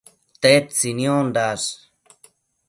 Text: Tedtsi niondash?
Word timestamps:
Tedtsi 0.41 0.89
niondash? 0.97 1.67